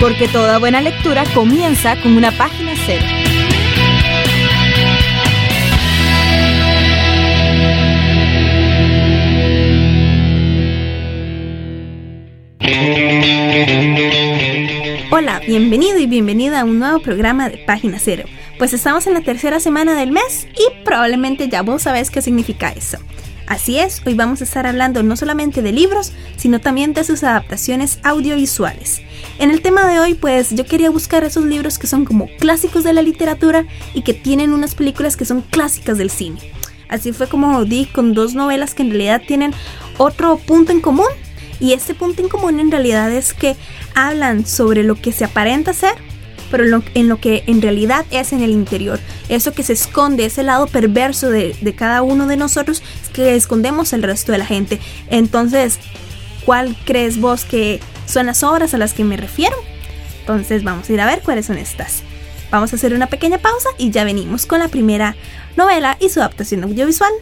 [0.00, 3.04] Porque toda buena lectura comienza con una página cero.
[15.10, 18.24] Hola, bienvenido y bienvenida a un nuevo programa de Página Cero.
[18.56, 22.70] Pues estamos en la tercera semana del mes y probablemente ya vos sabés qué significa
[22.70, 22.98] eso.
[23.48, 27.24] Así es, hoy vamos a estar hablando no solamente de libros, sino también de sus
[27.24, 29.00] adaptaciones audiovisuales.
[29.38, 32.84] En el tema de hoy, pues yo quería buscar esos libros que son como clásicos
[32.84, 33.64] de la literatura
[33.94, 36.38] y que tienen unas películas que son clásicas del cine.
[36.90, 39.54] Así fue como di con dos novelas que en realidad tienen
[39.96, 41.08] otro punto en común.
[41.58, 43.56] Y este punto en común en realidad es que
[43.94, 45.94] hablan sobre lo que se aparenta ser,
[46.50, 49.00] pero en lo que en realidad es en el interior.
[49.28, 53.34] Eso que se esconde, ese lado perverso de, de cada uno de nosotros, es que
[53.34, 54.80] escondemos el resto de la gente.
[55.10, 55.78] Entonces,
[56.44, 59.56] ¿cuál crees vos que son las obras a las que me refiero?
[60.20, 62.02] Entonces vamos a ir a ver cuáles son estas.
[62.50, 65.16] Vamos a hacer una pequeña pausa y ya venimos con la primera
[65.56, 67.12] novela y su adaptación audiovisual.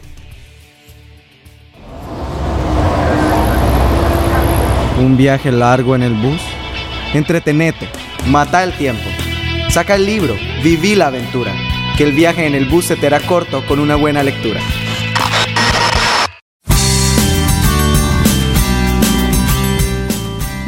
[4.99, 6.41] Un viaje largo en el bus.
[7.13, 7.87] Entretenete,
[8.27, 9.09] mata el tiempo.
[9.69, 11.53] Saca el libro, viví la aventura.
[11.97, 14.61] Que el viaje en el bus se te hará corto con una buena lectura.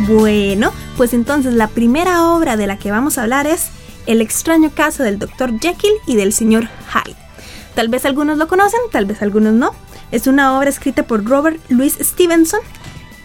[0.07, 3.69] Bueno, pues entonces la primera obra de la que vamos a hablar es
[4.05, 5.59] El extraño caso del Dr.
[5.59, 6.67] Jekyll y del Sr.
[6.93, 7.15] Hyde.
[7.75, 9.71] Tal vez algunos lo conocen, tal vez algunos no.
[10.11, 12.59] Es una obra escrita por Robert Louis Stevenson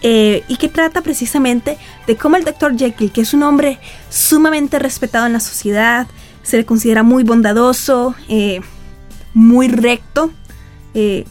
[0.01, 2.77] eh, y que trata precisamente de cómo el Dr.
[2.77, 3.79] Jekyll, que es un hombre
[4.09, 6.07] sumamente respetado en la sociedad,
[6.43, 8.61] se le considera muy bondadoso, eh,
[9.33, 10.31] muy recto,
[10.93, 11.25] eh,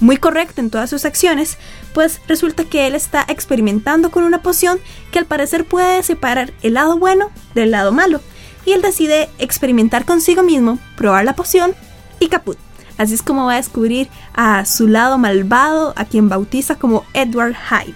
[0.00, 1.58] muy correcto en todas sus acciones,
[1.92, 4.80] pues resulta que él está experimentando con una poción
[5.12, 8.20] que al parecer puede separar el lado bueno del lado malo.
[8.64, 11.74] Y él decide experimentar consigo mismo, probar la poción
[12.18, 12.58] y caput.
[13.00, 17.54] Así es como va a descubrir a su lado malvado, a quien bautiza como Edward
[17.54, 17.94] Hyde.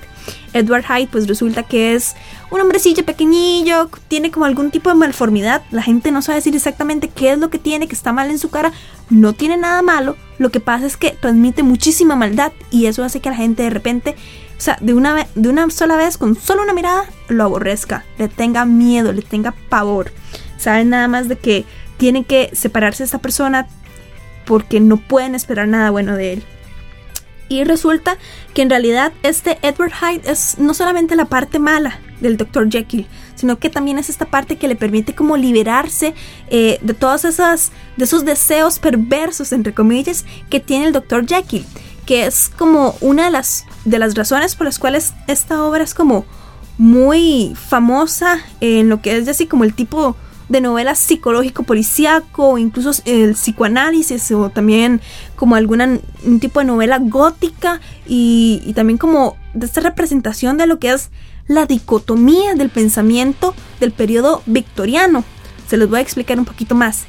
[0.54, 2.14] Edward Hyde pues resulta que es
[2.50, 7.08] un hombrecillo pequeñillo, tiene como algún tipo de malformidad, la gente no sabe decir exactamente
[7.08, 8.72] qué es lo que tiene, que está mal en su cara,
[9.10, 13.20] no tiene nada malo, lo que pasa es que transmite muchísima maldad y eso hace
[13.20, 14.16] que la gente de repente,
[14.56, 18.28] o sea, de una, de una sola vez, con solo una mirada, lo aborrezca, le
[18.28, 20.12] tenga miedo, le tenga pavor.
[20.56, 21.66] Saben nada más de que
[21.98, 23.68] tiene que separarse de esta persona
[24.44, 26.44] porque no pueden esperar nada bueno de él.
[27.48, 28.16] Y resulta
[28.54, 32.70] que en realidad este Edward Hyde es no solamente la parte mala del Dr.
[32.70, 36.14] Jekyll, sino que también es esta parte que le permite como liberarse
[36.48, 41.26] eh, de todos esas, de esos deseos perversos, entre comillas, que tiene el Dr.
[41.26, 41.66] Jekyll,
[42.06, 45.94] que es como una de las, de las razones por las cuales esta obra es
[45.94, 46.24] como
[46.78, 50.16] muy famosa en lo que es así como el tipo
[50.48, 55.00] de novela psicológico policíaco, incluso el psicoanálisis o también
[55.36, 60.66] como alguna un tipo de novela gótica y, y también como de esta representación de
[60.66, 61.10] lo que es
[61.46, 65.24] la dicotomía del pensamiento del periodo victoriano.
[65.68, 67.04] Se los voy a explicar un poquito más.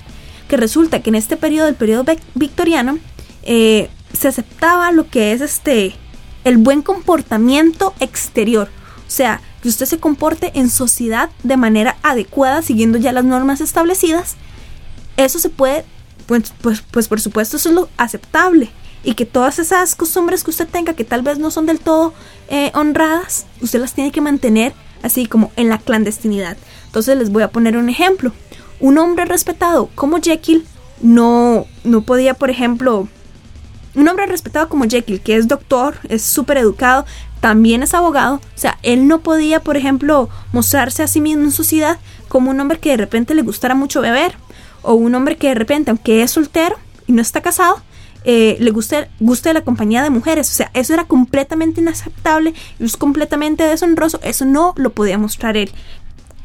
[0.48, 3.00] Que resulta que en este periodo, el periodo victoriano,
[3.44, 5.96] eh, se aceptaba lo que es este
[6.44, 8.70] el buen comportamiento exterior.
[9.08, 13.62] O sea, que usted se comporte en sociedad de manera adecuada, siguiendo ya las normas
[13.62, 14.36] establecidas.
[15.18, 15.84] Eso se puede,
[16.28, 18.70] pues, pues, pues por supuesto, eso es lo aceptable
[19.04, 22.14] y que todas esas costumbres que usted tenga que tal vez no son del todo
[22.48, 26.58] eh, honradas, usted las tiene que mantener así como en la clandestinidad.
[26.86, 28.34] Entonces les voy a poner un ejemplo.
[28.80, 30.64] Un hombre respetado como Jekyll
[31.02, 33.08] no, no podía, por ejemplo,
[33.96, 37.08] un hombre respetado como Jekyll, que es doctor, es súper educado,
[37.46, 41.52] también es abogado, o sea, él no podía, por ejemplo, mostrarse a sí mismo en
[41.52, 44.34] sociedad como un hombre que de repente le gustara mucho beber,
[44.82, 46.76] o un hombre que de repente, aunque es soltero
[47.06, 47.84] y no está casado,
[48.24, 50.50] eh, le guste, guste la compañía de mujeres.
[50.50, 55.70] O sea, eso era completamente inaceptable, es completamente deshonroso, eso no lo podía mostrar él.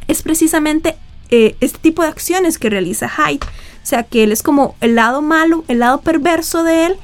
[0.06, 0.98] Es precisamente
[1.30, 3.46] eh, este tipo de acciones que realiza Hyde.
[3.82, 6.96] O sea, que él es como el lado malo, el lado perverso de él,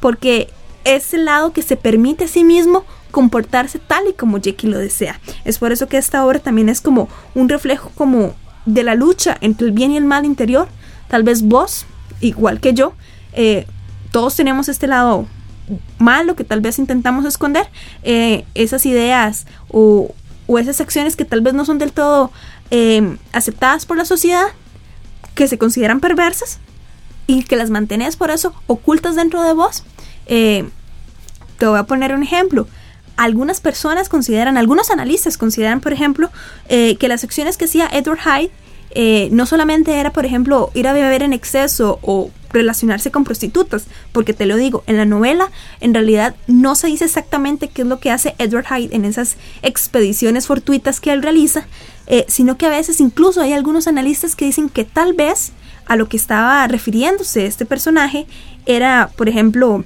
[0.00, 0.48] porque
[0.82, 4.76] es el lado que se permite a sí mismo comportarse tal y como Jackie lo
[4.76, 5.20] desea.
[5.44, 8.34] Es por eso que esta obra también es como un reflejo como
[8.66, 10.66] de la lucha entre el bien y el mal interior.
[11.08, 11.86] tal vez vos,
[12.20, 12.94] igual que yo,
[13.34, 13.66] eh,
[14.10, 15.28] todos tenemos este lado
[15.98, 17.68] malo que tal vez intentamos esconder,
[18.02, 20.12] eh, esas ideas o,
[20.58, 22.32] esas acciones que tal vez no son del todo
[22.72, 24.46] eh, aceptadas por la sociedad,
[25.36, 26.58] que se consideran perversas
[27.28, 29.84] y que las mantenés por eso ocultas dentro de vos.
[30.26, 30.66] te
[31.60, 32.66] voy a poner un ejemplo
[33.16, 36.30] algunas personas consideran, algunos analistas consideran, por ejemplo,
[36.68, 38.50] que las acciones que hacía Edward Hyde
[38.96, 43.86] eh, no solamente era, por ejemplo, ir a beber en exceso o relacionarse con prostitutas,
[44.12, 45.50] porque te lo digo, en la novela
[45.80, 49.36] en realidad no se dice exactamente qué es lo que hace Edward Hyde en esas
[49.62, 51.66] expediciones fortuitas que él realiza,
[52.06, 55.50] eh, sino que a veces incluso hay algunos analistas que dicen que tal vez
[55.86, 58.26] a lo que estaba refiriéndose este personaje
[58.64, 59.84] era, por ejemplo,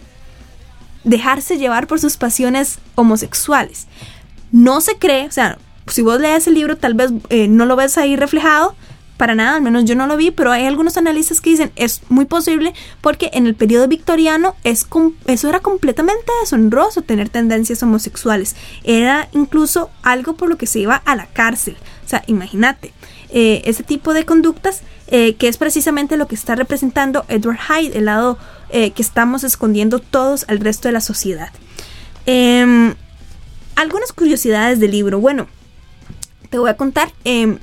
[1.04, 3.86] dejarse llevar por sus pasiones homosexuales.
[4.52, 7.76] No se cree, o sea, si vos lees el libro tal vez eh, no lo
[7.76, 8.74] ves ahí reflejado,
[9.18, 12.00] para nada, al menos yo no lo vi, pero hay algunos analistas que dicen es
[12.08, 12.72] muy posible
[13.02, 14.86] porque en el periodo victoriano es
[15.26, 18.56] eso era completamente deshonroso tener tendencias homosexuales.
[18.84, 21.76] Era incluso algo por lo que se iba a la cárcel.
[22.06, 22.92] O sea, imagínate,
[23.30, 27.98] eh, ese tipo de conductas eh, que es precisamente lo que está representando Edward Hyde,
[27.98, 28.38] el lado
[28.70, 31.50] eh, que estamos escondiendo todos al resto de la sociedad.
[32.24, 32.94] Em,
[33.74, 35.18] algunas curiosidades del libro.
[35.18, 35.48] Bueno,
[36.50, 37.12] te voy a contar.
[37.24, 37.58] Em,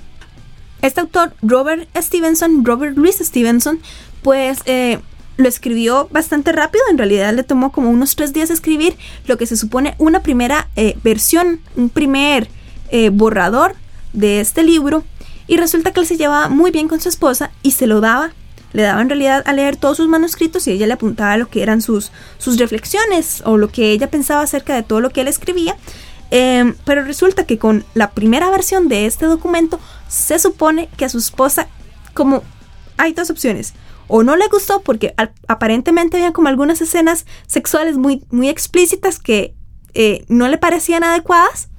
[0.81, 3.79] este autor, Robert Stevenson, Robert Louis Stevenson,
[4.21, 4.99] pues eh,
[5.37, 8.95] lo escribió bastante rápido, en realidad le tomó como unos tres días escribir
[9.25, 12.47] lo que se supone una primera eh, versión, un primer
[12.89, 13.75] eh, borrador
[14.13, 15.03] de este libro,
[15.47, 18.31] y resulta que él se llevaba muy bien con su esposa y se lo daba,
[18.73, 21.61] le daba en realidad a leer todos sus manuscritos y ella le apuntaba lo que
[21.61, 25.27] eran sus, sus reflexiones o lo que ella pensaba acerca de todo lo que él
[25.27, 25.77] escribía.
[26.31, 31.09] Em, pero resulta que con la primera versión de este documento se supone que a
[31.09, 31.67] su esposa,
[32.13, 32.43] como
[32.97, 33.73] hay dos opciones,
[34.07, 35.13] o no le gustó porque
[35.47, 39.55] aparentemente había como algunas escenas sexuales muy, muy explícitas que
[39.93, 41.69] eh, no le parecían adecuadas,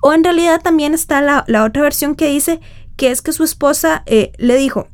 [0.00, 2.60] o en realidad también está la, otra versión que dice
[2.96, 4.88] que es que su esposa eh, le dijo,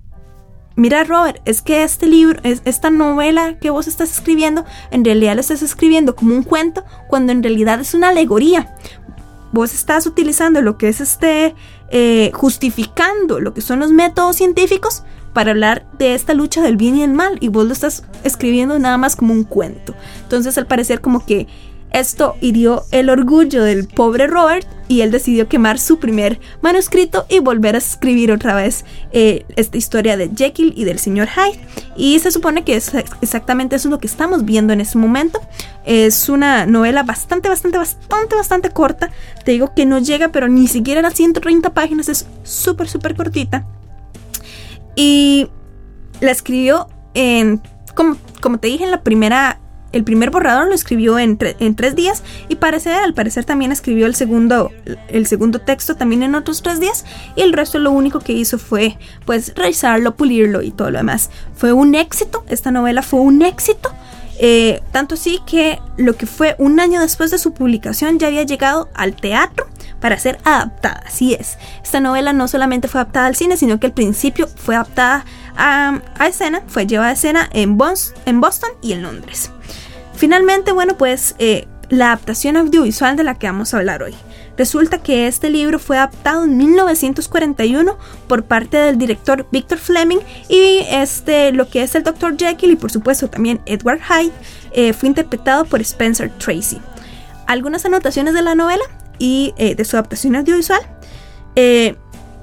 [0.80, 5.42] mira Robert, es que este libro, esta novela que vos estás escribiendo, en realidad lo
[5.42, 8.74] estás escribiendo como un cuento, cuando en realidad es una alegoría.
[9.52, 11.54] Vos estás utilizando lo que es este,
[11.90, 15.02] eh, justificando lo que son los métodos científicos
[15.34, 18.78] para hablar de esta lucha del bien y el mal, y vos lo estás escribiendo
[18.78, 19.94] nada más como un cuento.
[20.22, 21.46] Entonces, al parecer, como que
[21.92, 27.38] esto hirió el orgullo del pobre Robert y él decidió quemar su primer manuscrito y
[27.38, 31.60] volver a escribir otra vez eh, esta historia de Jekyll y del señor Hyde.
[31.96, 35.40] Y se supone que es exactamente eso es lo que estamos viendo en este momento.
[35.84, 39.10] Es una novela bastante, bastante, bastante, bastante corta.
[39.44, 42.08] Te digo que no llega, pero ni siquiera a las 130 páginas.
[42.08, 43.66] Es súper, súper cortita.
[44.96, 45.48] Y
[46.20, 47.62] la escribió en,
[47.94, 49.60] como, como te dije en la primera
[49.92, 54.14] el primer borrador lo escribió en, tres días y parece, al parecer también escribió el
[54.14, 54.70] segundo,
[55.08, 57.04] el segundo texto también en otros tres días
[57.36, 61.30] y el resto lo único que hizo fue pues revisarlo, pulirlo y todo lo demás.
[61.56, 63.90] Fue un éxito, esta novela fue un éxito.
[64.42, 68.42] Eh, tanto así que lo que fue un año después de su publicación ya había
[68.42, 69.66] llegado al teatro
[70.00, 71.02] para ser adaptada.
[71.06, 74.76] Así es, esta novela no solamente fue adaptada al cine, sino que al principio fue
[74.76, 75.26] adaptada
[75.58, 77.76] a, escena, fue llevada a escena en,
[78.24, 79.50] en Boston y en Londres.
[80.20, 84.14] Finalmente, bueno, pues eh, la adaptación audiovisual de la que vamos a hablar hoy.
[84.58, 87.96] Resulta que este libro fue adaptado en 1941
[88.28, 90.18] por parte del director Victor Fleming
[90.50, 92.36] y este, lo que es el Dr.
[92.36, 94.32] Jekyll y por supuesto también Edward Hyde
[94.72, 96.82] eh, fue interpretado por Spencer Tracy.
[97.46, 98.84] Algunas anotaciones de la novela
[99.18, 100.82] y eh, de su adaptación audiovisual.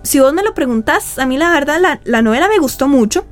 [0.01, 3.24] si vos me lo preguntas, a mí la verdad la, la novela me gustó mucho.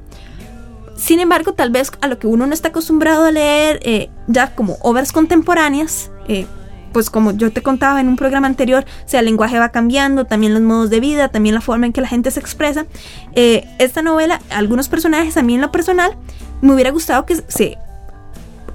[0.96, 3.80] Sin embargo, tal vez a lo que uno no está acostumbrado a leer
[4.28, 6.46] ya como obras contemporáneas, eh,
[6.94, 10.26] pues como yo te contaba en un programa anterior, o sea, el lenguaje va cambiando,
[10.26, 12.86] también los modos de vida, también la forma en que la gente se expresa.
[13.34, 16.16] Eh, esta novela, algunos personajes, a mí en lo personal,
[16.62, 17.78] me hubiera gustado que se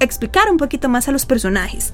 [0.00, 1.92] explicara un poquito más a los personajes.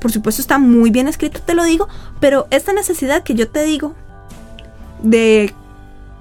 [0.00, 1.88] por supuesto está muy bien escrito, te lo digo,
[2.20, 3.94] pero esta necesidad que yo te digo
[5.02, 5.52] de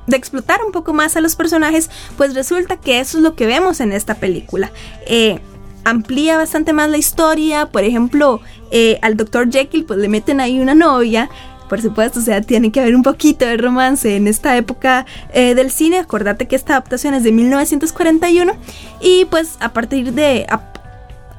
[0.08, 3.46] de explotar un poco más a los personajes, pues resulta que eso es lo que
[3.46, 4.72] vemos en esta película.
[5.06, 5.40] Eh,
[5.88, 8.42] amplía bastante más la historia, por ejemplo,
[8.72, 9.50] eh, al Dr.
[9.50, 11.30] Jekyll pues le meten ahí una novia,
[11.70, 15.56] por supuesto, o sea, tiene que haber un poquito de romance en esta época eh,
[15.56, 16.00] del cine.
[16.00, 18.54] Acordate que esta adaptación es de 1941
[19.00, 20.46] y pues a partir de,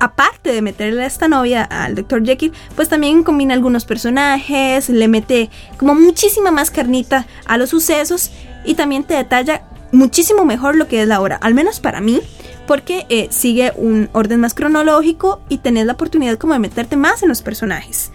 [0.00, 2.24] aparte de meterle a esta novia al Dr.
[2.24, 8.30] Jekyll, pues también combina algunos personajes, le mete como muchísima más carnita a los sucesos
[8.64, 9.62] y también te detalla
[9.92, 12.20] muchísimo mejor lo que es la obra, al menos para mí,
[12.68, 17.22] porque eh, sigue un orden más cronológico y tenés la oportunidad como de meterte más
[17.22, 18.12] en los personajes.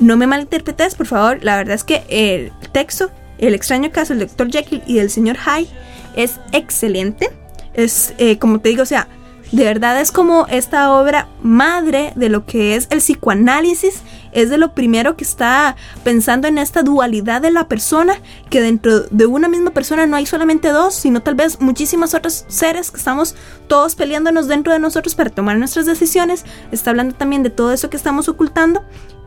[0.00, 4.26] No me malinterpretes, por favor, la verdad es que el texto, el extraño caso del
[4.26, 4.50] Dr.
[4.50, 5.68] Jekyll y del señor Hyde
[6.16, 7.30] es excelente.
[7.74, 9.08] Es, eh, como te digo, o sea,
[9.52, 14.56] de verdad es como esta obra madre de lo que es el psicoanálisis, es de
[14.56, 18.14] lo primero que está pensando en esta dualidad de la persona,
[18.48, 22.46] que dentro de una misma persona no hay solamente dos, sino tal vez muchísimos otros
[22.48, 23.36] seres que estamos
[23.68, 26.46] todos peleándonos dentro de nosotros para tomar nuestras decisiones.
[26.72, 28.82] Está hablando también de todo eso que estamos ocultando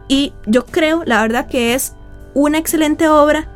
[0.07, 1.93] y yo creo, la verdad, que es
[2.33, 3.47] una excelente obra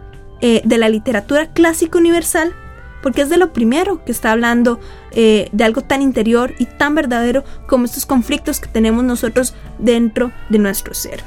[0.41, 2.53] eh, de la literatura clásica universal
[3.01, 4.79] porque es de lo primero que está hablando
[5.11, 10.31] eh, de algo tan interior y tan verdadero como estos conflictos que tenemos nosotros dentro
[10.49, 11.23] de nuestro ser.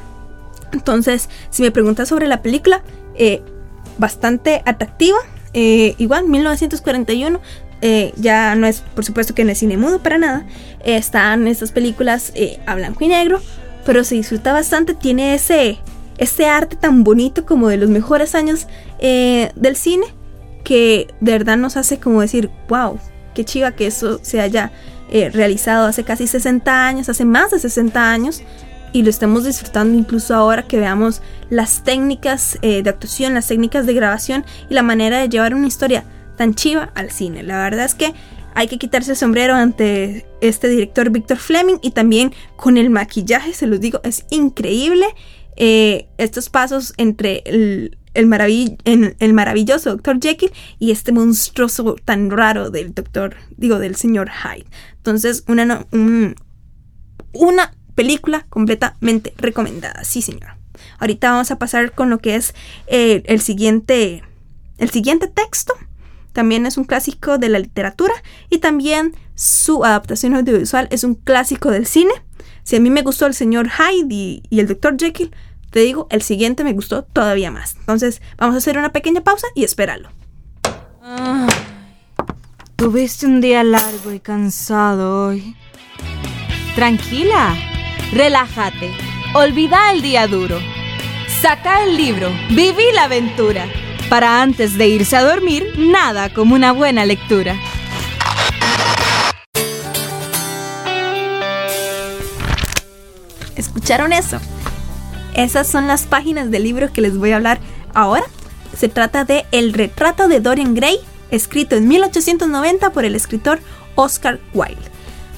[0.73, 2.83] Entonces, si me preguntas sobre la película,
[3.15, 3.43] eh,
[3.99, 5.19] bastante atractiva,
[5.53, 7.41] eh, igual 1941.
[8.17, 10.47] ya no es, por supuesto que no es cine mudo para nada.
[10.85, 12.33] están estas películas
[12.65, 13.41] a blanco y negro,
[13.85, 14.95] pero se disfruta bastante.
[14.95, 15.79] Tiene ese,
[16.17, 18.69] ese arte tan bonito como de los mejores años
[19.01, 20.07] del cine
[20.65, 22.99] que de verdad nos hace como decir, wow,
[23.35, 24.73] qué chiva que eso se haya
[25.11, 28.43] eh, realizado hace casi 60 años, hace más de 60 años,
[28.93, 33.87] y lo estemos disfrutando incluso ahora que veamos las técnicas eh, de actuación, las técnicas
[33.87, 36.05] de grabación y la manera de llevar una historia
[36.37, 37.43] tan chiva al cine.
[37.43, 38.13] La verdad es que
[38.55, 43.55] hay que quitarse el sombrero ante este director Victor Fleming y también con el maquillaje,
[43.55, 45.07] se los digo, es increíble.
[45.57, 50.21] Eh, estos pasos entre el, el, el maravilloso Dr.
[50.21, 54.67] Jekyll y este monstruoso tan raro del doctor, digo, del señor Hyde.
[54.97, 55.87] Entonces, una,
[57.33, 60.57] una película completamente recomendada, sí señor.
[60.99, 62.55] Ahorita vamos a pasar con lo que es
[62.87, 64.23] eh, el, siguiente,
[64.79, 65.75] el siguiente texto.
[66.33, 68.15] También es un clásico de la literatura
[68.49, 72.13] y también su adaptación audiovisual es un clásico del cine.
[72.63, 75.33] Si a mí me gustó el señor Hyde y el doctor Jekyll,
[75.73, 77.77] te digo, el siguiente me gustó todavía más.
[77.77, 80.11] Entonces, vamos a hacer una pequeña pausa y espéralo.
[82.77, 85.57] tuviste un día largo y cansado hoy.
[86.75, 87.57] Tranquila,
[88.13, 88.93] relájate,
[89.35, 90.59] olvida el día duro.
[91.41, 93.67] Saca el libro, viví la aventura.
[94.11, 97.57] Para antes de irse a dormir, nada como una buena lectura.
[103.57, 104.39] ¿Escucharon eso?
[105.35, 107.59] Esas son las páginas del libro que les voy a hablar
[107.95, 108.25] ahora.
[108.77, 110.99] Se trata de El retrato de Dorian Gray,
[111.31, 113.61] escrito en 1890 por el escritor
[113.95, 114.77] Oscar Wilde.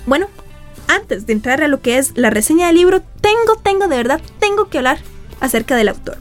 [0.07, 0.27] Bueno,
[0.89, 4.21] antes de entrar a lo que es la reseña del libro, tengo, tengo, de verdad,
[4.39, 4.99] tengo que hablar
[5.41, 6.19] acerca del autor.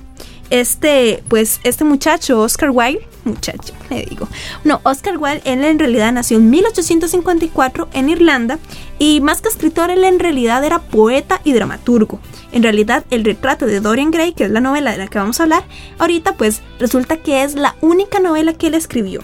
[0.53, 4.27] Este, pues, este muchacho, Oscar Wilde, muchacho, le digo.
[4.63, 8.59] No, Oscar Wilde, él en realidad nació en 1854 en Irlanda
[8.99, 12.19] y más que escritor, él en realidad era poeta y dramaturgo.
[12.51, 15.39] En realidad, el retrato de Dorian Gray, que es la novela de la que vamos
[15.39, 15.63] a hablar
[15.97, 19.23] ahorita, pues resulta que es la única novela que él escribió.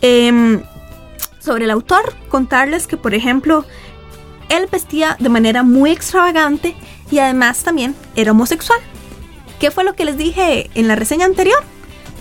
[0.00, 0.62] Em,
[1.40, 3.66] sobre el autor, contarles que, por ejemplo,
[4.48, 6.74] él vestía de manera muy extravagante
[7.10, 8.80] y además también era homosexual.
[9.60, 11.62] ¿Qué fue lo que les dije en la reseña anterior?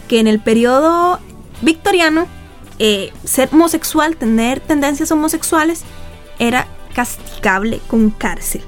[0.08, 1.20] Que en el periodo
[1.62, 2.28] victoriano,
[2.80, 5.84] eh, ser homosexual, tener tendencias homosexuales,
[6.40, 8.62] era castigable con cárcel.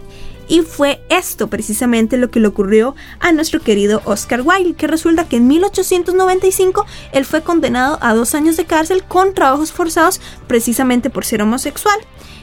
[0.47, 5.27] Y fue esto precisamente lo que le ocurrió a nuestro querido Oscar Wilde, que resulta
[5.27, 11.09] que en 1895 él fue condenado a dos años de cárcel con trabajos forzados precisamente
[11.09, 11.97] por ser homosexual.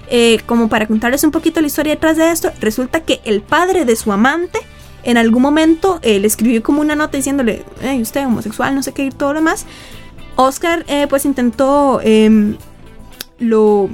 [0.08, 3.84] Eh, como para contarles un poquito la historia detrás de esto, resulta que el padre
[3.84, 4.58] de su amante
[5.04, 8.92] en algún momento eh, le escribió como una nota diciéndole, hey, usted homosexual, no sé
[8.92, 9.66] qué y todo lo demás.
[10.36, 12.56] Oscar eh, pues intentó, em,
[13.38, 13.88] lo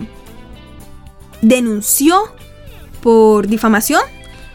[1.42, 2.20] denunció
[3.02, 4.02] por difamación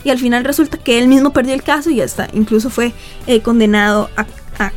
[0.04, 2.94] y al final resulta que él mismo perdió el caso y hasta incluso fue
[3.28, 4.26] eh, condenado a,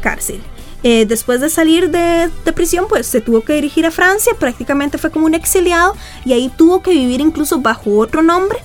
[0.00, 0.40] cárcel.
[0.82, 5.10] Eh, después de salir de, prisión, pues se tuvo que dirigir a Francia, prácticamente fue
[5.10, 8.58] como un exiliado y ahí tuvo que vivir incluso bajo otro nombre.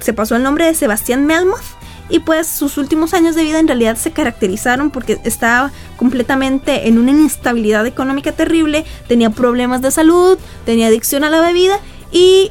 [0.00, 1.77] Se pasó el nombre de Sebastián Melmoth
[2.08, 6.98] y pues sus últimos años de vida en realidad se caracterizaron porque estaba completamente en
[6.98, 11.80] una inestabilidad económica terrible, tenía problemas de salud, tenía adicción a la bebida
[12.12, 12.50] y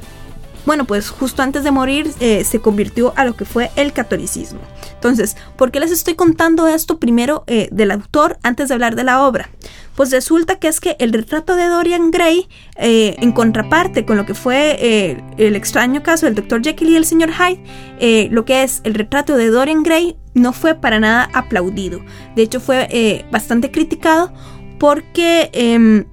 [0.68, 4.60] bueno, pues justo antes de morir eh, se convirtió a lo que fue el catolicismo.
[4.96, 9.06] Entonces, ¿por qué les estoy contando esto primero eh, del autor antes de hablar de
[9.06, 9.50] la obra?
[9.96, 14.26] Pues resulta que es que el retrato de Dorian Gray, eh, en contraparte con lo
[14.26, 16.62] que fue el extraño caso del Dr.
[16.62, 17.32] Jekyll y el Sr.
[17.32, 22.02] Hyde, lo que es el retrato de Dorian Gray no fue para nada aplaudido.
[22.36, 24.34] De hecho, fue bastante criticado
[24.80, 26.06] porque em,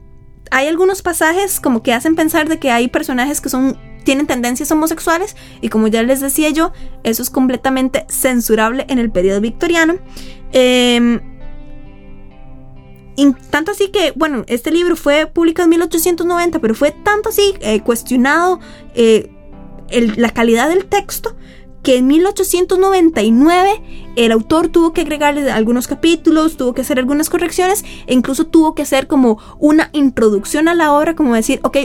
[0.52, 4.70] hay algunos pasajes como que hacen pensar de que hay personajes que son tienen tendencias
[4.70, 9.94] homosexuales y como ya les decía yo, eso es completamente censurable en el periodo victoriano.
[13.16, 17.54] Y tanto así que, bueno, este libro fue publicado en 1890, pero fue tanto así
[17.60, 18.58] eh, cuestionado
[18.94, 19.30] eh,
[20.16, 21.36] la calidad del texto
[21.82, 23.82] que en 1899
[24.16, 28.74] el autor tuvo que agregarle algunos capítulos, tuvo que hacer algunas correcciones e incluso tuvo
[28.74, 31.76] que hacer como una introducción a la obra, como decir, ok,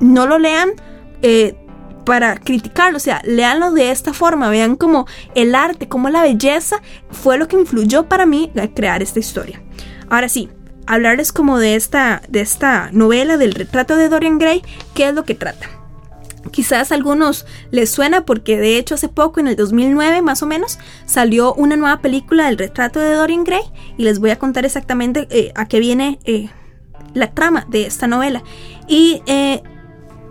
[0.00, 0.72] no lo lean
[1.22, 1.56] eh,
[2.06, 6.80] para criticarlo, o sea, leanlo de esta forma, vean como el arte, como la belleza
[7.10, 9.60] fue lo que influyó para mí crear esta historia.
[10.08, 10.48] Ahora sí,
[10.86, 14.62] hablarles como de esta, de esta novela del retrato de Dorian Gray,
[14.94, 15.68] qué es lo que trata.
[16.52, 20.46] Quizás a algunos les suena porque de hecho hace poco, en el 2009 más o
[20.46, 23.64] menos, salió una nueva película del retrato de Dorian Gray
[23.98, 26.50] y les voy a contar exactamente eh, a qué viene eh,
[27.14, 28.44] la trama de esta novela.
[28.86, 29.60] Y eh,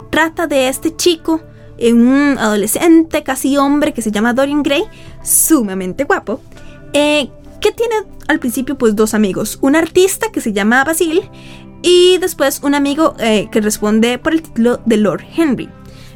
[0.09, 1.41] trata de este chico,
[1.79, 4.83] un adolescente, casi hombre, que se llama Dorian Gray,
[5.23, 6.41] sumamente guapo,
[6.93, 7.95] que tiene
[8.27, 11.29] al principio pues dos amigos, un artista que se llama Basil
[11.81, 15.69] y después un amigo eh, que responde por el título de Lord Henry.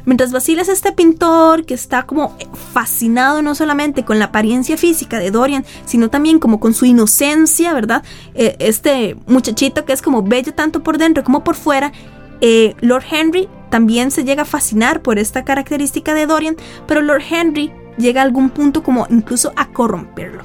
[0.04, 2.36] Mientras Basil es este pintor que está como
[2.72, 7.74] fascinado no solamente con la apariencia física de Dorian, sino también como con su inocencia,
[7.74, 8.02] ¿verdad?
[8.34, 11.92] Eh, este muchachito que es como bello tanto por dentro como por fuera.
[12.40, 17.22] Eh, Lord Henry también se llega a fascinar por esta característica de Dorian, pero Lord
[17.30, 20.42] Henry llega a algún punto como incluso a corromperlo.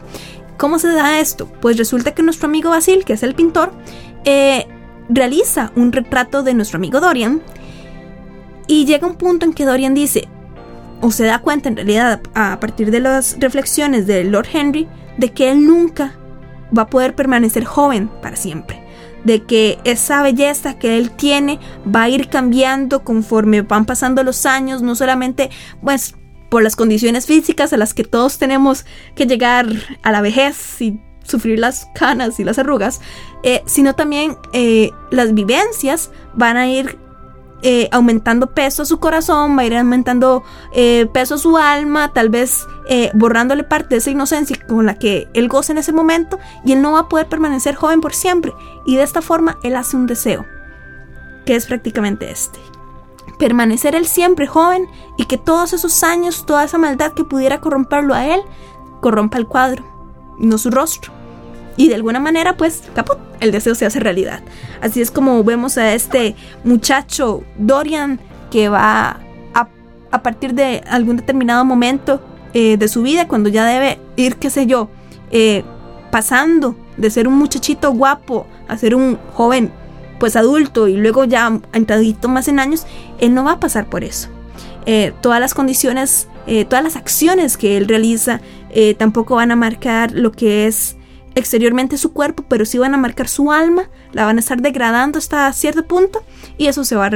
[0.57, 1.47] ¿Cómo se da esto?
[1.61, 3.71] Pues resulta que nuestro amigo Basil, que es el pintor,
[4.23, 4.67] eh,
[5.09, 7.41] realiza un retrato de nuestro amigo Dorian
[8.67, 10.27] y llega un punto en que Dorian dice,
[11.01, 15.31] o se da cuenta en realidad a partir de las reflexiones de Lord Henry, de
[15.31, 16.15] que él nunca
[16.75, 18.84] va a poder permanecer joven para siempre.
[19.25, 21.59] De que esa belleza que él tiene
[21.93, 25.49] va a ir cambiando conforme van pasando los años, no solamente
[25.83, 26.15] pues
[26.49, 28.85] por las condiciones físicas a las que todos tenemos
[29.15, 29.67] que llegar
[30.03, 33.01] a la vejez y sufrir las canas y las arrugas,
[33.43, 36.97] eh, sino también eh, las vivencias van a ir
[37.61, 40.43] eh, aumentando peso a su corazón, va a ir aumentando
[41.13, 42.67] peso a su alma, tal vez
[43.13, 46.81] borrándole parte de esa inocencia con la que él goza en ese momento y él
[46.81, 48.53] no va a poder permanecer joven por siempre.
[48.85, 50.45] Y de esta forma él hace un deseo,
[51.45, 52.59] que es prácticamente este
[53.37, 54.87] permanecer él siempre joven
[55.17, 58.41] y que todos esos años, toda esa maldad que pudiera corromperlo a él,
[59.01, 59.83] corrompa el cuadro,
[60.37, 61.14] no su rostro.
[61.77, 64.41] Y de alguna manera, pues, caput, el deseo se hace realidad.
[64.81, 69.19] Así es como vemos a este muchacho Dorian que va
[69.53, 69.67] a,
[70.11, 72.21] a partir de algún determinado momento
[72.57, 74.87] eh, de su vida, cuando ya debe ir, qué sé yo,
[75.29, 75.65] eh,
[76.09, 79.73] pasando de ser un muchachito guapo a ser un joven
[80.21, 82.87] pues adulto y luego ya entradito más en años,
[83.19, 84.29] él no va a pasar por eso.
[84.85, 86.29] Eh, todas las condiciones,
[86.69, 88.39] todas las acciones que él realiza
[88.97, 90.95] tampoco van a marcar lo que es
[91.35, 95.19] exteriormente su cuerpo, pero sí van a marcar su alma, la van a estar degradando
[95.19, 96.23] hasta cierto punto
[96.57, 97.09] y eso se va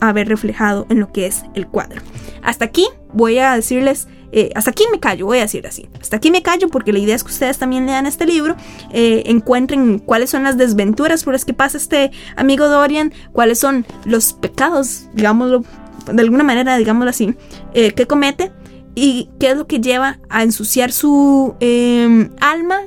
[0.00, 2.00] a, ver reflejado en lo que es el cuadro.
[2.42, 5.88] Hasta aquí voy a decirles eh, hasta aquí me callo, voy a decir así.
[6.00, 8.56] Hasta aquí me callo porque la idea es que ustedes también lean este libro,
[8.92, 13.86] eh, encuentren cuáles son las desventuras por las que pasa este amigo Dorian, cuáles son
[14.04, 15.64] los pecados, digámoslo,
[16.12, 17.34] de alguna manera, digámoslo así,
[17.72, 18.52] eh, que comete
[18.94, 22.80] y qué es lo que lleva a ensuciar su em, alma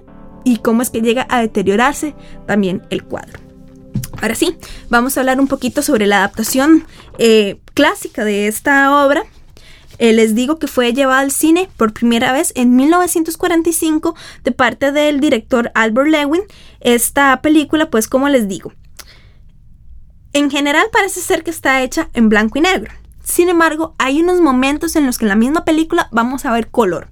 [0.43, 3.39] y cómo es que llega a deteriorarse también el cuadro.
[4.21, 4.55] Ahora sí,
[4.89, 6.85] vamos a hablar un poquito sobre la adaptación
[7.73, 9.23] clásica de esta obra
[9.99, 14.93] eh, les digo que fue llevada al cine por primera vez en 1945 de parte
[14.93, 16.41] del director Albert Lewin.
[16.79, 18.71] Esta película, pues como les digo,
[20.31, 22.93] en general parece ser que está hecha en blanco y negro.
[23.21, 26.69] Sin embargo, hay unos momentos en los que en la misma película vamos a ver
[26.69, 27.09] color.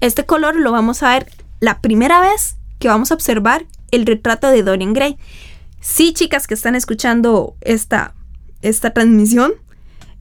[0.00, 4.50] Este color lo vamos a ver la primera vez que vamos a observar el retrato
[4.50, 5.16] de Dorian Gray.
[5.80, 8.14] Sí, chicas que están escuchando esta,
[8.62, 9.52] esta transmisión,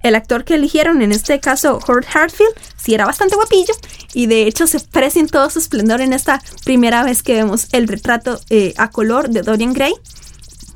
[0.02, 3.74] el actor que eligieron, en este caso Howard Hartfield, sí era bastante guapillo
[4.14, 7.68] y de hecho se aprecia en todo su esplendor en esta primera vez que vemos
[7.74, 9.94] el retrato eh, a color de Dorian Gray.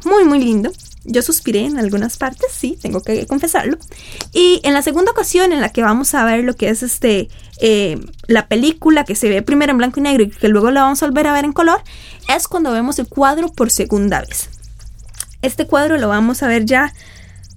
[0.04, 0.72] Muy, muy lindo.
[1.06, 3.78] Yo suspiré en algunas partes, sí, tengo que confesarlo.
[4.32, 7.30] Y en la segunda ocasión en la que vamos a ver lo que es este
[7.60, 10.84] eh, la película que se ve primero en blanco y negro y que luego la
[10.84, 11.82] vamos a volver a ver en color,
[12.34, 14.50] es cuando vemos el cuadro por segunda vez.
[15.42, 16.94] Este cuadro lo vamos a ver ya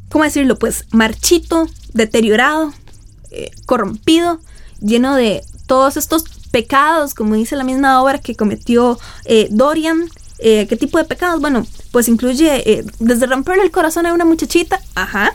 [0.09, 0.59] ¿cómo decirlo?
[0.59, 2.73] Pues marchito, deteriorado,
[3.31, 4.41] eh, corrompido,
[4.81, 10.67] lleno de todos estos pecados, como dice la misma obra que cometió eh, Dorian, Eh,
[10.69, 11.41] ¿Qué tipo de pecados?
[11.41, 15.33] Bueno, pues incluye eh, desde romperle el corazón a una muchachita, ajá,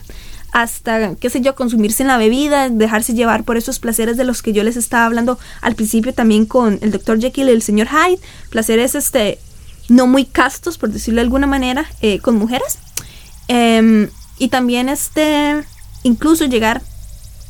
[0.52, 4.42] hasta, qué sé yo, consumirse en la bebida, dejarse llevar por esos placeres de los
[4.42, 7.20] que yo les estaba hablando al principio también con el Dr.
[7.20, 9.40] Jekyll y el señor Hyde, placeres este
[9.88, 12.78] no muy castos, por decirlo de alguna manera, eh, con mujeres.
[13.48, 15.64] Em, y también este,
[16.04, 16.82] incluso llegar,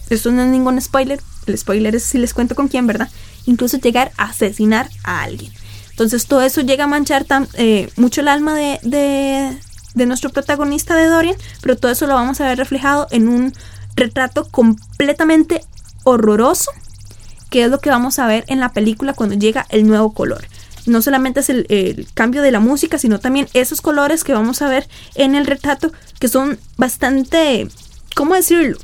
[0.10, 3.10] esto no es ningún spoiler, el spoiler es si les cuento con quién, ¿verdad?
[3.46, 5.52] Incluso llegar a asesinar a alguien.
[5.92, 8.80] Entonces todo eso llega a manchar eh, mucho el alma de,
[9.94, 13.54] de, nuestro protagonista de Dorian, pero todo eso lo vamos a ver reflejado en un
[13.96, 15.64] retrato completamente
[16.04, 16.72] horroroso,
[17.50, 20.48] que es lo que vamos a ver en la película cuando llega el nuevo color.
[20.88, 24.62] No solamente es el, el, cambio de la música, sino también esos colores que vamos
[24.64, 27.68] a ver en el retrato, que son bastante,
[28.16, 28.80] ¿cómo decirlo?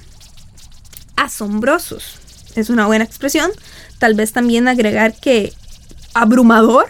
[1.15, 2.19] Asombrosos.
[2.55, 3.49] Es una buena expresión.
[3.97, 5.53] Tal vez también agregar que
[6.21, 6.87] abrumador,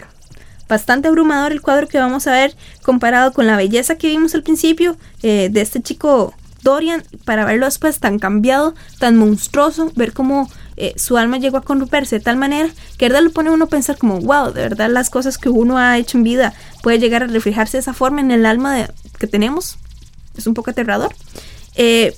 [0.67, 4.43] bastante abrumador el cuadro que vamos a ver comparado con la belleza que vimos al
[4.43, 10.49] principio eh, de este chico Dorian, para verlo después tan cambiado, tan monstruoso, ver cómo
[10.75, 13.69] eh, su alma llegó a corromperse de tal manera que verdad lo pone uno a
[13.69, 17.23] pensar como, wow, de verdad las cosas que uno ha hecho en vida puede llegar
[17.23, 18.87] a reflejarse de esa forma en el alma
[19.17, 19.77] que tenemos.
[20.37, 21.15] Es un poco aterrador.
[21.75, 22.15] Eh,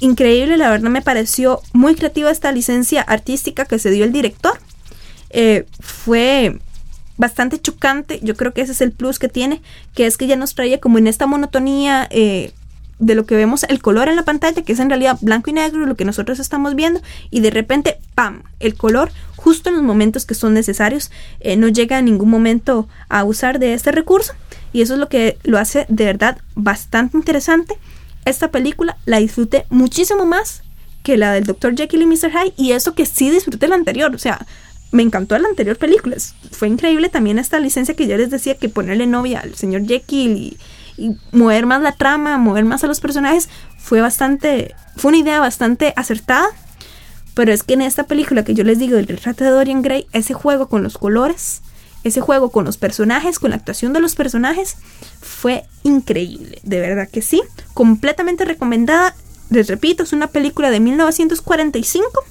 [0.00, 4.58] increíble, la verdad me pareció muy creativa esta licencia artística que se dio el director.
[5.30, 6.58] Eh, fue
[7.16, 9.60] bastante chocante, yo creo que ese es el plus que tiene,
[9.94, 12.52] que es que ya nos traía como en esta monotonía eh,
[12.98, 15.52] de lo que vemos el color en la pantalla, que es en realidad blanco y
[15.52, 19.84] negro, lo que nosotros estamos viendo, y de repente, ¡pam!, el color justo en los
[19.84, 24.32] momentos que son necesarios, eh, no llega en ningún momento a usar de este recurso,
[24.72, 27.74] y eso es lo que lo hace de verdad bastante interesante.
[28.24, 30.62] Esta película la disfruté muchísimo más
[31.02, 31.74] que la del Dr.
[31.74, 32.30] Jekyll y Mr.
[32.30, 34.46] Hyde, y eso que sí disfruté la anterior, o sea,
[34.92, 36.16] me encantó la anterior película.
[36.50, 40.36] Fue increíble también esta licencia que yo les decía que ponerle novia al señor Jekyll
[40.36, 40.58] y,
[41.32, 43.48] mover más la trama, mover más a los personajes,
[43.78, 46.46] fue bastante, fue una idea bastante acertada.
[47.34, 50.06] Pero es que en esta película que yo les digo, el retrato de Dorian Gray,
[50.12, 51.62] ese juego con los colores,
[52.02, 54.76] ese juego con los personajes, con la actuación de los personajes,
[55.20, 56.58] fue increíble.
[56.64, 57.40] De verdad que sí.
[57.72, 59.14] Completamente recomendada.
[59.48, 62.24] Les repito, es una película de 1945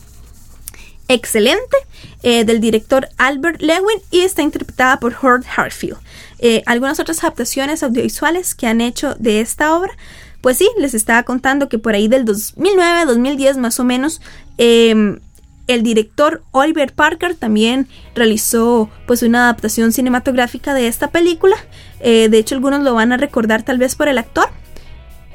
[1.10, 1.76] excelente
[2.22, 5.98] eh, del director Albert Lewin y está interpretada por Howard Harfield.
[6.38, 9.92] Eh, algunas otras adaptaciones audiovisuales que han hecho de esta obra,
[10.40, 14.22] pues sí, les estaba contando que por ahí del 2009, 2010 más o menos,
[14.58, 15.20] em,
[15.68, 21.56] el director Oliver Parker también realizó pues una adaptación cinematográfica de esta película.
[22.00, 24.50] Eh, de hecho, algunos lo van a recordar tal vez por el actor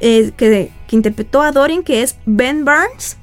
[0.01, 3.17] que, que interpretó a Dorian, que es Ben Barnes.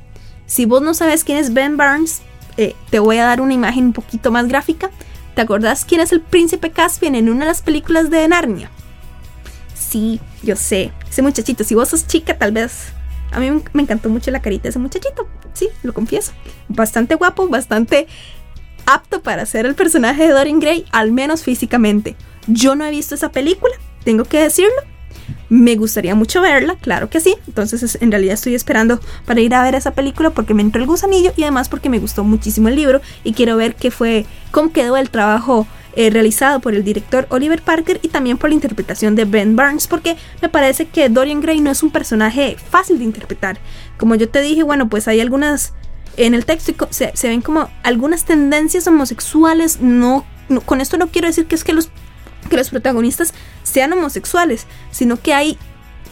[0.47, 2.21] Si vos no sabes quién es Ben Barnes,
[2.57, 4.89] eh, te voy a dar una imagen un poquito más gráfica.
[5.35, 8.69] ¿Te acordás quién es el príncipe Caspian en una de las películas de Narnia?
[9.73, 10.91] Sí, yo sé.
[11.09, 12.93] Ese muchachito, si vos sos chica, tal vez.
[13.31, 15.27] A mí me encantó mucho la carita de ese muchachito.
[15.53, 16.33] Sí, lo confieso.
[16.67, 18.07] Bastante guapo, bastante
[18.85, 22.15] apto para ser el personaje de Dorian Gray, al menos físicamente.
[22.47, 24.81] Yo no he visto esa película, tengo que decirlo.
[25.51, 27.35] Me gustaría mucho verla, claro que sí.
[27.45, 30.87] Entonces en realidad estoy esperando para ir a ver esa película porque me entró el
[30.87, 34.71] gusanillo y además porque me gustó muchísimo el libro y quiero ver qué fue, cómo
[34.71, 39.15] quedó el trabajo eh, realizado por el director Oliver Parker y también por la interpretación
[39.15, 43.03] de Ben Barnes porque me parece que Dorian Gray no es un personaje fácil de
[43.03, 43.59] interpretar.
[43.97, 45.73] Como yo te dije, bueno, pues hay algunas
[46.15, 50.25] en el texto se, ven como algunas tendencias homosexuales, no,
[50.65, 51.89] con esto no quiero decir que es que los
[52.51, 53.33] que los protagonistas
[53.63, 55.57] sean homosexuales, sino que hay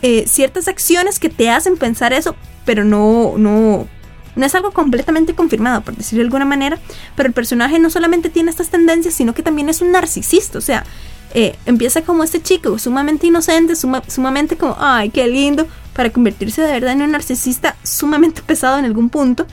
[0.01, 3.87] eh, ciertas acciones que te hacen pensar eso, pero no, no,
[4.35, 6.79] no es algo completamente confirmado, por decirlo de alguna manera.
[7.17, 10.61] Pero el personaje no solamente tiene estas tendencias, sino que también es un narcisista, o
[10.61, 10.85] sea,
[11.33, 16.71] eh, empieza como este chico, sumamente inocente, sumamente como, ay, qué lindo, para convertirse de
[16.71, 19.45] verdad en un narcisista sumamente pesado en algún punto.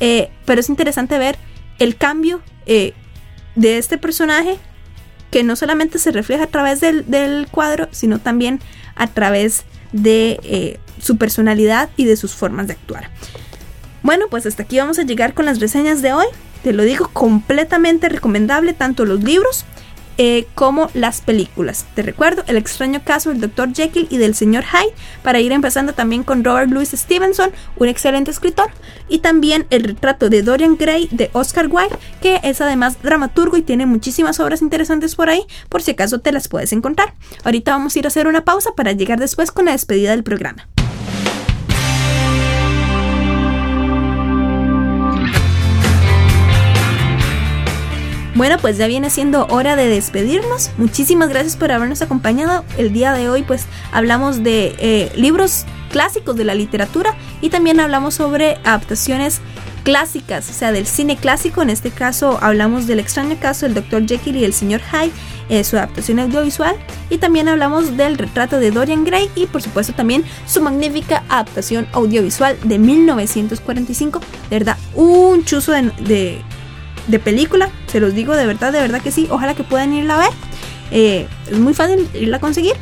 [0.00, 1.38] Eh, pero es interesante ver
[1.78, 4.58] el cambio de este personaje
[5.32, 8.60] que no solamente se refleja a través del, cuadro, sino también
[8.94, 13.10] a través de eh, su personalidad y de sus formas de actuar.
[14.02, 16.26] Bueno, pues hasta aquí vamos a llegar con las reseñas de hoy.
[16.62, 19.64] Te lo digo completamente recomendable, tanto los libros
[20.18, 21.86] eh, como las películas.
[21.94, 23.72] Te recuerdo el extraño caso del Dr.
[23.74, 24.64] Jekyll y del Sr.
[24.64, 28.70] Hyde, para ir empezando también con Robert Louis Stevenson, un excelente escritor,
[29.08, 33.62] y también el retrato de Dorian Gray de Oscar Wilde, que es además dramaturgo y
[33.62, 37.14] tiene muchísimas obras interesantes por ahí, por si acaso te las puedes encontrar.
[37.44, 40.22] Ahorita vamos a ir a hacer una pausa para llegar después con la despedida del
[40.22, 40.68] programa.
[48.34, 50.70] Bueno, pues ya viene siendo hora de despedirnos.
[50.78, 52.64] Muchísimas gracias por habernos acompañado.
[52.78, 57.78] El día de hoy pues hablamos de eh, libros clásicos de la literatura y también
[57.78, 59.42] hablamos sobre adaptaciones
[59.84, 61.60] clásicas, o sea, del cine clásico.
[61.60, 64.06] En este caso hablamos del extraño caso del Dr.
[64.08, 64.80] Jekyll y el Sr.
[64.80, 65.12] Hyde,
[65.50, 66.76] eh, su adaptación audiovisual.
[67.10, 71.86] Y también hablamos del retrato de Dorian Gray y por supuesto también su magnífica adaptación
[71.92, 74.20] audiovisual de 1945.
[74.48, 76.40] De verdad, un chuzo de
[77.18, 80.18] película, se los digo de verdad, de verdad que sí, ojalá que puedan irla a
[80.18, 80.30] ver.
[80.90, 82.74] Eh, es muy fácil irla a conseguir.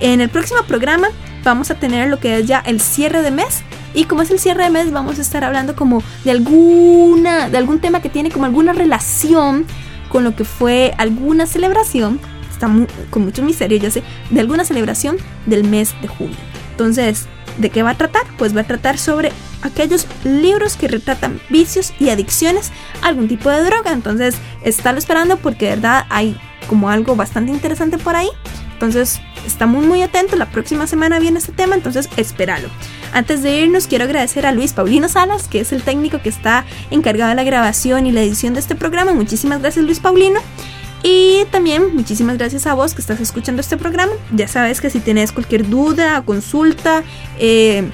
[0.00, 1.08] En el próximo programa
[1.44, 3.62] vamos a tener lo que es ya el cierre de mes.
[3.92, 7.58] Y como es el cierre de mes, vamos a estar hablando como de alguna, de
[7.58, 9.66] algún tema que tiene como alguna relación
[10.08, 12.20] con lo que fue alguna celebración.
[12.50, 12.70] Está
[13.10, 16.36] con mucho misterio, ya sé, de alguna celebración del mes de junio.
[16.72, 17.26] Entonces,
[17.58, 18.22] ¿de qué va a tratar?
[18.38, 19.32] Pues va a tratar sobre
[19.62, 23.92] aquellos libros que retratan vicios y adicciones a algún tipo de droga.
[23.92, 28.28] Entonces, estarlo esperando porque de verdad hay como algo bastante interesante por ahí.
[28.72, 30.36] Entonces, está muy muy atento.
[30.36, 32.68] La próxima semana viene este tema, entonces espéralo.
[33.12, 36.64] Antes de irnos, quiero agradecer a Luis Paulino Salas, que es el técnico que está
[36.90, 39.12] encargado de la grabación y la edición de este programa.
[39.12, 40.40] Muchísimas gracias, Luis Paulino.
[41.02, 44.12] Y también muchísimas gracias a vos que estás escuchando este programa.
[44.34, 47.02] Ya sabes que si tienes cualquier duda, consulta,
[47.38, 47.88] eh,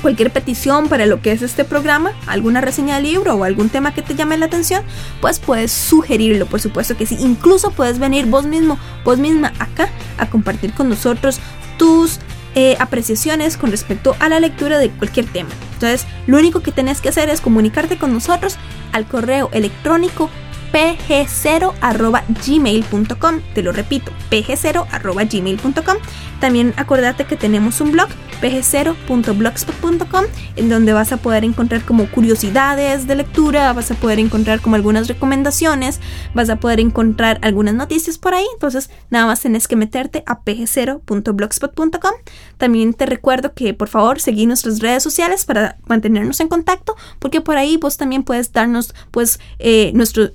[0.00, 3.94] cualquier petición para lo que es este programa, alguna reseña de libro o algún tema
[3.94, 4.82] que te llame la atención,
[5.20, 7.16] pues puedes sugerirlo, por supuesto que sí.
[7.20, 11.38] Incluso puedes venir vos mismo, vos misma acá a compartir con nosotros
[11.78, 12.18] tus
[12.54, 15.50] eh, apreciaciones con respecto a la lectura de cualquier tema.
[15.74, 18.56] Entonces, lo único que tenés que hacer es comunicarte con nosotros
[18.92, 20.28] al correo electrónico
[20.72, 23.40] pg0.gmail.com.
[23.54, 25.96] Te lo repito, pg0.gmail.com.
[26.40, 28.08] También acuérdate que tenemos un blog,
[28.40, 30.24] pg0.blogspot.com,
[30.56, 34.74] en donde vas a poder encontrar como curiosidades de lectura, vas a poder encontrar como
[34.74, 36.00] algunas recomendaciones,
[36.34, 38.44] vas a poder encontrar algunas noticias por ahí.
[38.54, 42.14] Entonces, nada más tenés que meterte a pg0.blogspot.com.
[42.56, 47.40] También te recuerdo que por favor seguí nuestras redes sociales para mantenernos en contacto, porque
[47.40, 50.32] por ahí vos también puedes darnos pues eh, nuestro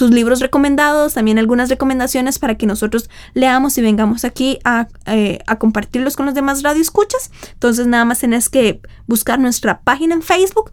[0.00, 5.40] tus libros recomendados, también algunas recomendaciones para que nosotros leamos y vengamos aquí a, eh,
[5.58, 7.30] compartirlos con los demás radioescuchas.
[7.52, 10.72] Entonces nada más tenés que buscar nuestra página en Facebook,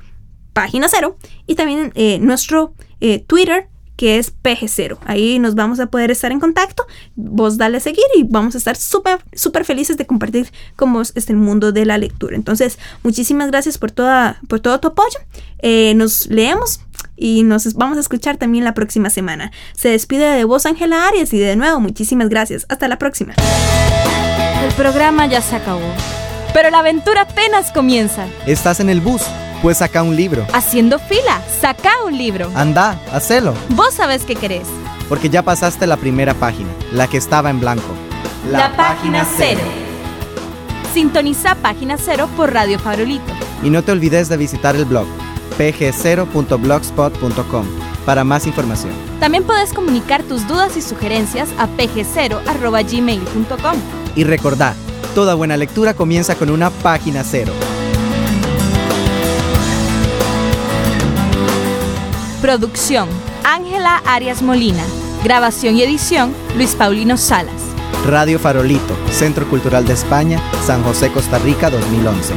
[0.53, 4.97] página cero, y también eh, nuestro eh, Twitter, que es PG0.
[5.05, 6.85] Ahí nos vamos a poder estar en contacto.
[7.15, 11.11] Vos dale a seguir y vamos a estar súper, súper felices de compartir con vos
[11.15, 12.35] este mundo de la lectura.
[12.35, 15.19] Entonces, muchísimas gracias por, toda, por todo tu apoyo.
[15.95, 16.79] nos leemos
[17.17, 19.51] y nos vamos a escuchar también la próxima semana.
[19.73, 22.65] Se despide de vos Ángela Arias y de nuevo muchísimas gracias.
[22.69, 23.33] Hasta la próxima.
[24.63, 25.91] El programa ya se acabó,
[26.53, 28.27] pero la aventura apenas comienza.
[28.45, 29.23] Estás en el bus,
[29.61, 30.45] pues saca un libro.
[30.53, 32.49] Haciendo fila, saca un libro.
[32.55, 33.53] Anda, hacelo.
[33.69, 34.67] Vos sabes qué querés.
[35.09, 37.87] Porque ya pasaste la primera página, la que estaba en blanco.
[38.49, 39.61] La, página cero.
[40.93, 43.33] Sintoniza Página Cero por Radio Farolito.
[43.63, 45.05] Y no te olvides de visitar el blog
[45.57, 47.65] pg0.blogspot.com
[48.05, 48.93] para más información.
[49.19, 53.75] También puedes comunicar tus dudas y sugerencias a pg0.gmail.com.
[54.15, 54.75] Y recordá,
[55.13, 57.51] toda buena lectura comienza con una página cero.
[62.47, 63.09] Producción,
[63.43, 64.85] Ángela Arias Molina.
[65.21, 67.61] Grabación y edición, Luis Paulino Salas.
[68.05, 72.33] Radio Farolito, Centro Cultural de España, San José, Costa Rica, 2011.